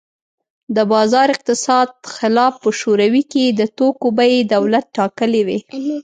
[0.75, 5.59] د بازار اقتصاد خلاف په شوروي کې د توکو بیې دولت ټاکلې وې